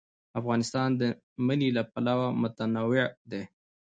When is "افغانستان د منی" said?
0.39-1.69